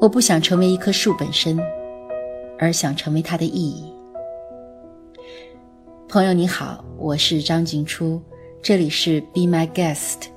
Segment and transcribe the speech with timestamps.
[0.00, 1.60] 我不想成为一棵树本身，
[2.58, 3.92] 而想成为它的意义。
[6.08, 8.18] 朋友你好，我是张静初，
[8.62, 10.28] 这里是 Be My Guest，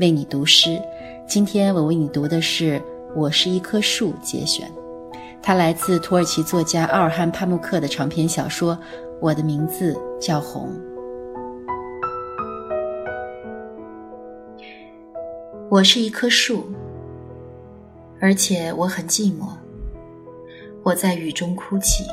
[0.00, 0.76] 为你读诗。
[1.24, 2.80] 今天我为你读的是
[3.14, 4.68] 《我是一棵树》节选，
[5.40, 8.74] 它来自土耳其作家奥尔汉·帕慕克的长篇小说
[9.20, 10.68] 《我的名字叫红》。
[15.70, 16.66] 我是一棵树，
[18.22, 19.48] 而且我很寂寞。
[20.84, 22.04] 我在雨中哭泣。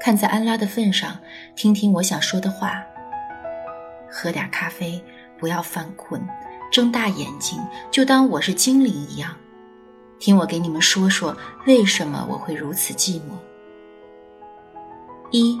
[0.00, 1.16] 看在安拉的份上，
[1.54, 2.84] 听听我想说的话。
[4.10, 5.00] 喝点咖啡，
[5.38, 6.20] 不要犯困，
[6.72, 7.60] 睁大眼睛，
[7.92, 9.36] 就当我是精灵一样，
[10.18, 13.38] 听我给你们说说为什么我会如此寂寞。
[15.30, 15.56] 一，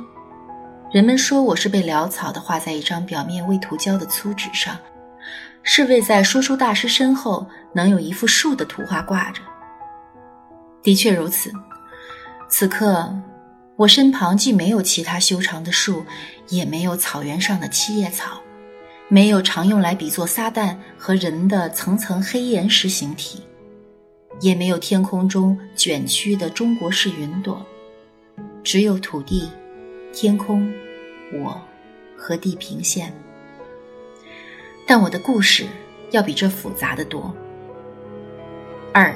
[0.90, 4.76] 人们说我是被潦草的画在一张表面未涂胶的粗纸上，
[5.64, 9.42] 是为在说书大师身后能有一幅树的图画挂着。
[10.82, 11.52] 的确如此，
[12.48, 13.12] 此刻。
[13.76, 16.06] 我身旁既没有其他修长的树，
[16.48, 18.40] 也没有草原上的七叶草，
[19.08, 23.42] 没有常用来比作撒旦和人的层层黑岩石形体，
[24.40, 27.66] 也没有天空中卷曲的中国式云朵，
[28.62, 29.50] 只有土地、
[30.12, 30.72] 天空、
[31.32, 31.60] 我
[32.16, 33.12] 和地平线。
[34.86, 35.66] 但我的故事
[36.10, 37.34] 要比这复杂的多。
[38.92, 39.14] 二，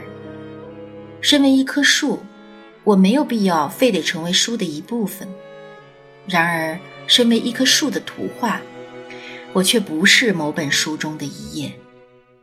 [1.21, 2.21] 身为一棵树。
[2.85, 5.29] 我没有必要非得成为书的一部分，
[6.27, 8.63] 然而，身为一棵树的图画，
[9.53, 11.71] 我却不是某本书中的一页，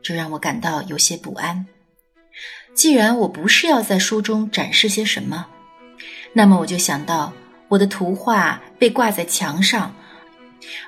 [0.04, 1.66] 这让我感到有些不安。
[2.76, 5.48] 既然我不是要在书中展示些什么，
[6.32, 7.34] 那么我就想到
[7.70, 9.96] 我的图画被挂在墙上，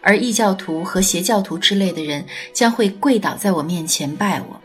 [0.02, 4.62] 而异教徒和邪教徒之类的人将会跪倒在我面前拜我。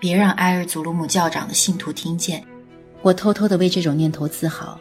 [0.00, 2.44] 别让埃尔祖鲁姆教长的信徒听见。
[3.02, 4.78] 我偷偷的为这种念头自豪，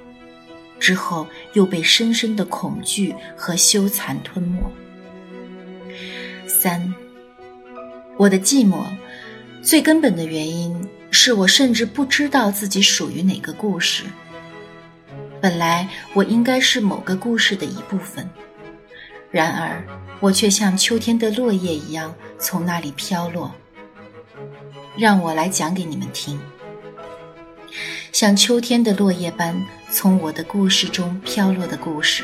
[0.80, 4.60] 之后又被深深的恐惧和羞惭吞没。
[6.48, 6.94] 三，
[8.18, 8.84] 我的寂寞，
[9.62, 14.04] 最根本的原因是我甚至不知道自己属于哪个故事。
[15.40, 18.28] 本来我应该是某个故事的一部分，
[19.38, 19.84] 然而
[20.20, 23.54] 我却像秋天的落叶一样从那里飘落。
[24.98, 26.40] 让我来讲给你们听。
[28.12, 32.24] 像秋天的落叶般从我的故事中飘落的故事。